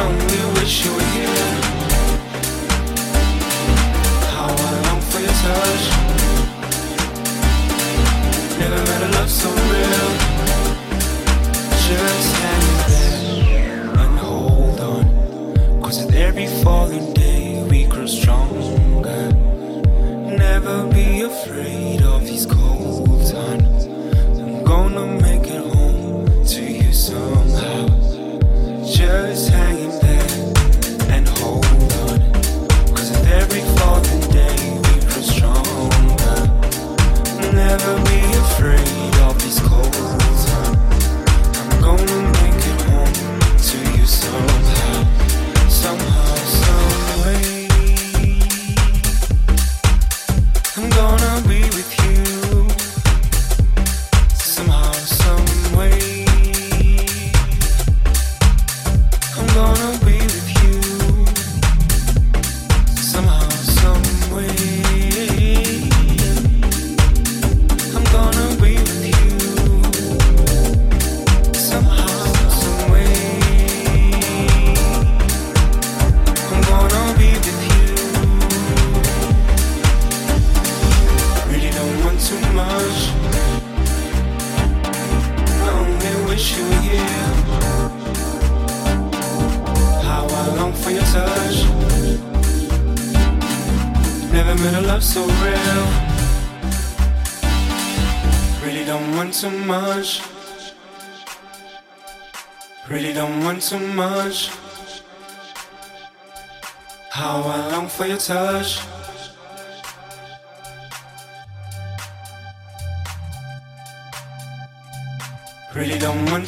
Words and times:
only 0.00 0.60
wish 0.60 0.84
you 0.84 1.09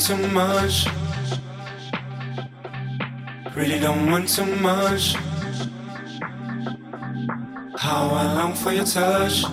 too 0.02 0.16
much. 0.28 0.86
Really 3.54 3.78
don't 3.78 4.10
want 4.10 4.28
too 4.28 4.46
much. 4.56 5.14
How 7.78 8.08
I 8.10 8.34
long 8.34 8.52
for 8.54 8.72
your 8.72 8.84
touch. 8.84 9.44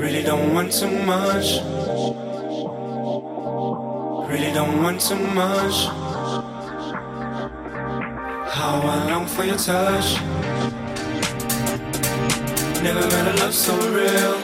Really 0.00 0.22
don't 0.22 0.54
want 0.54 0.72
too 0.72 0.90
much. 1.04 1.60
Really 4.30 4.52
don't 4.54 4.82
want 4.82 5.02
too 5.02 5.18
much. 5.34 5.84
How 8.56 8.80
I 8.82 9.10
long 9.10 9.26
for 9.26 9.44
your 9.44 9.58
touch. 9.58 10.39
Never 12.82 13.00
met 13.00 13.26
a 13.26 13.36
love 13.40 13.54
so 13.54 13.76
real. 13.90 14.40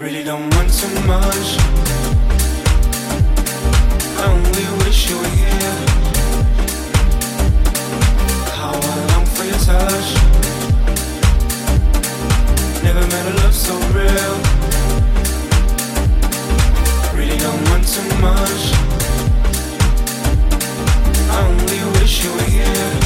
Really 0.00 0.22
don't 0.22 0.48
want 0.54 0.72
too 0.72 0.94
much. 1.08 1.58
I 4.16 4.24
only 4.30 4.84
wish 4.84 5.10
you 5.10 5.16
were 5.18 5.34
here. 5.40 5.76
How 8.54 8.72
I 8.72 8.96
long 9.10 9.26
for 9.34 9.44
your 9.44 9.58
touch. 9.66 10.08
Never 12.84 13.04
met 13.12 13.26
a 13.26 13.36
love 13.42 13.54
so 13.54 13.74
real. 13.98 14.34
Really 17.18 17.38
don't 17.38 17.62
want 17.70 17.84
too 17.88 18.08
much. 18.20 18.62
I 21.28 21.38
only 21.50 21.80
wish 21.98 22.22
you 22.22 22.32
were 22.32 22.42
here. 22.42 23.05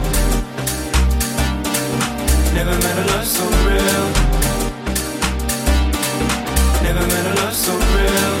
Never 2.53 2.75
met 2.83 2.97
a 2.97 3.05
love 3.11 3.25
so 3.25 3.43
real. 3.65 4.05
Never 6.83 7.07
met 7.07 7.25
a 7.25 7.41
love 7.41 7.55
so 7.55 7.73
real. 7.73 8.40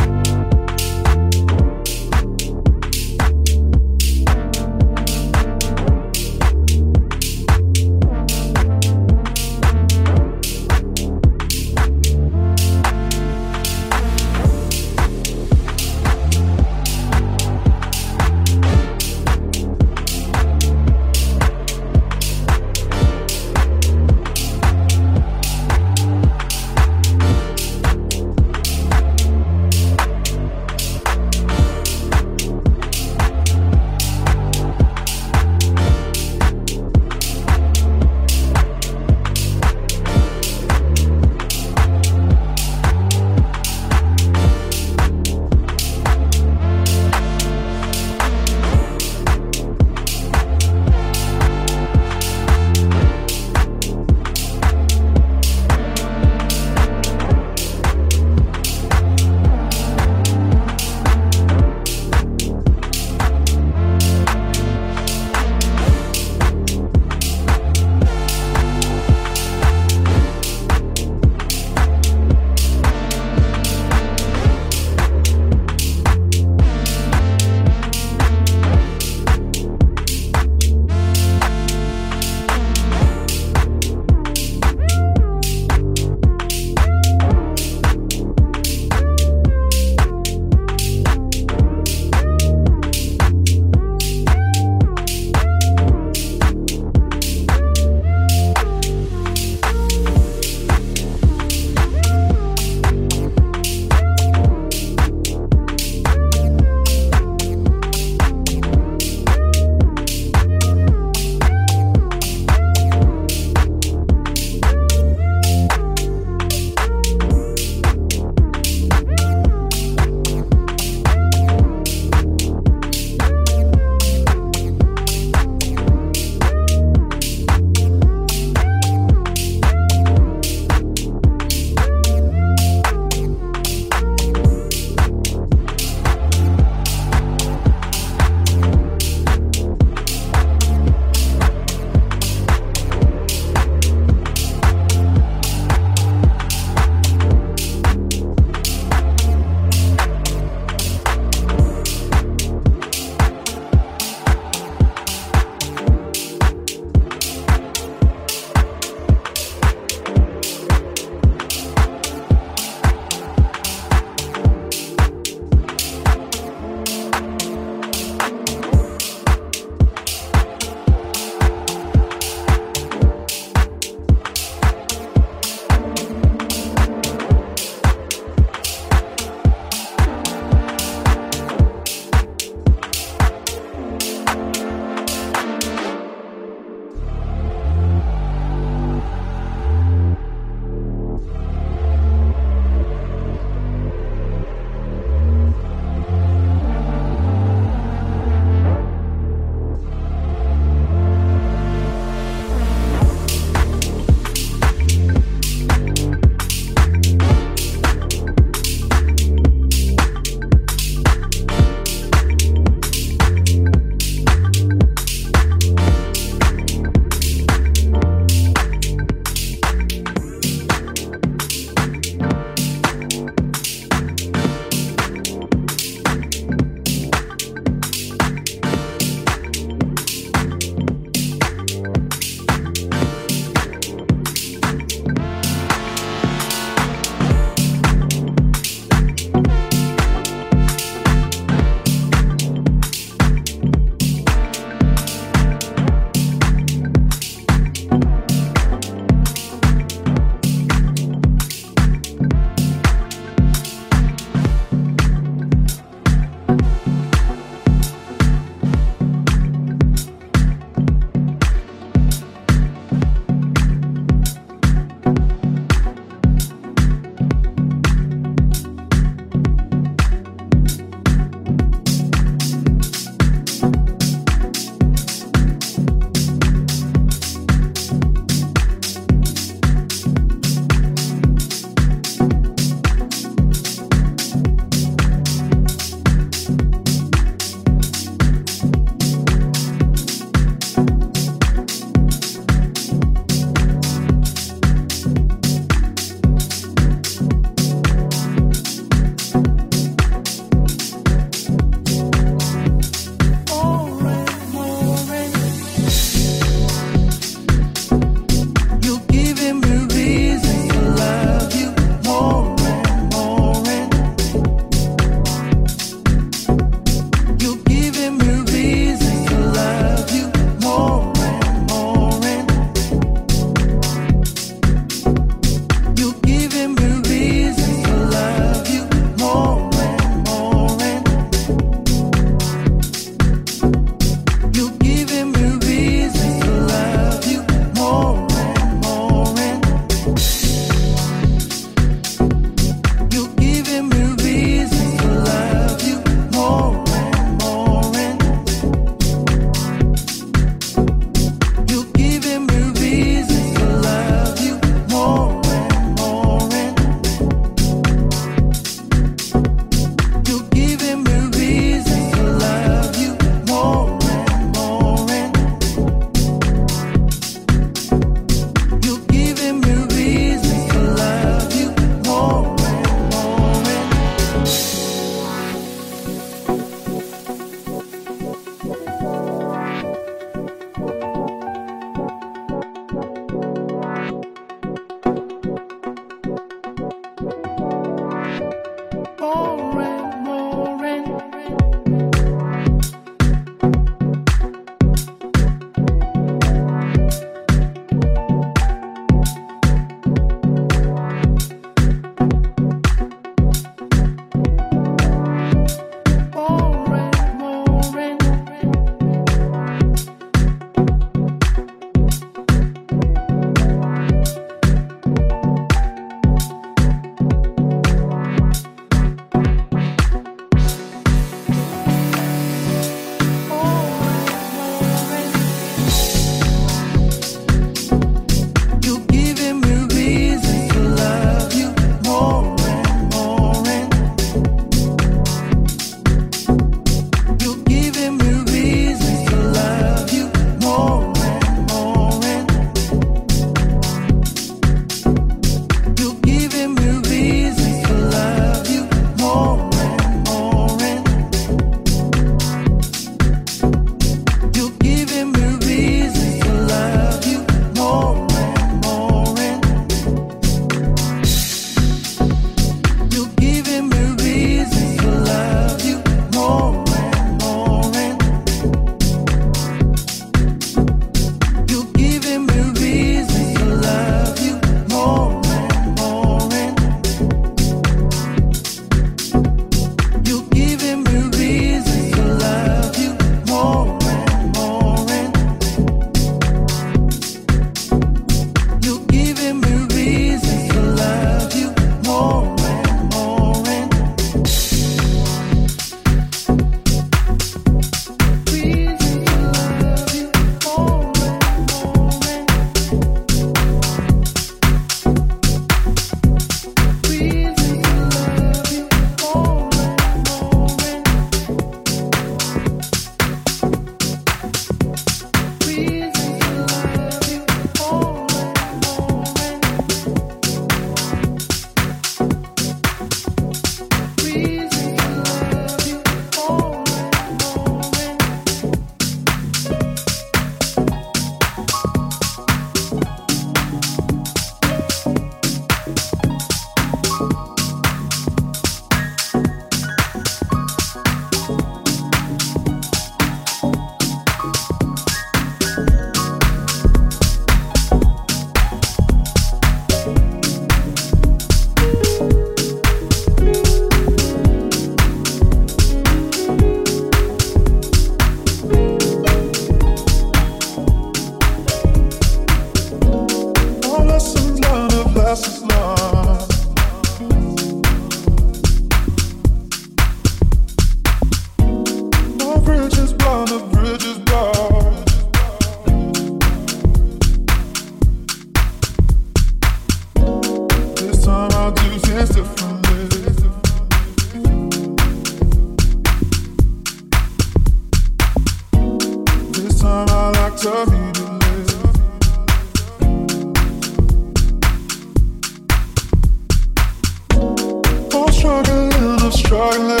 Darkness. 599.61 600.00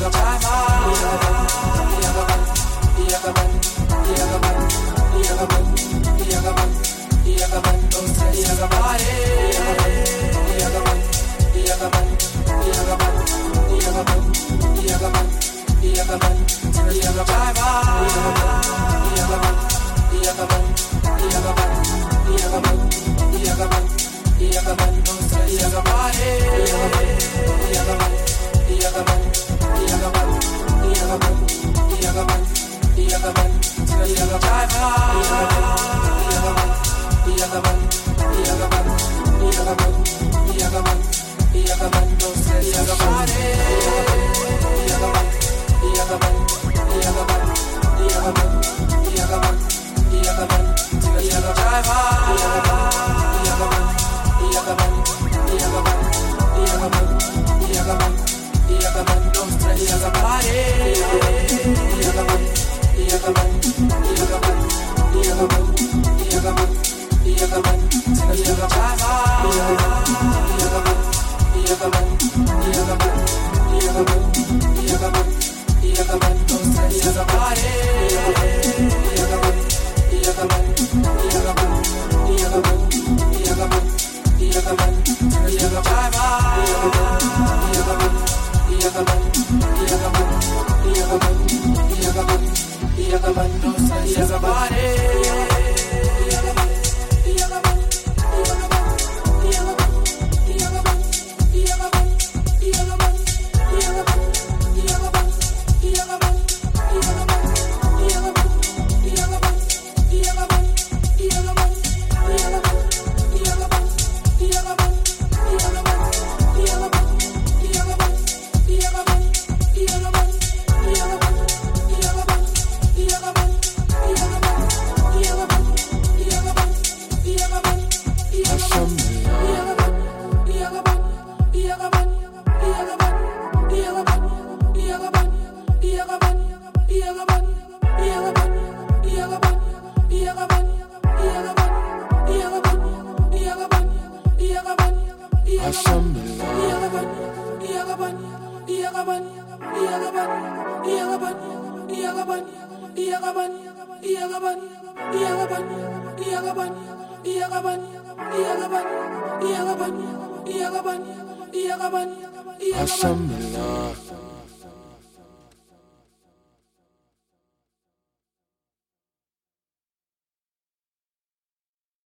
Yeah, 0.00 0.08
the 0.10 0.16
body. 25.82 26.18
Yeah, 27.70 27.84
the 27.84 27.96
body. 27.98 28.07
Yeah. 60.98 61.27
Alhamdulillah 63.20 63.58